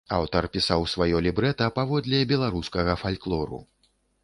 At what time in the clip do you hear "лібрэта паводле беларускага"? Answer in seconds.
1.25-2.99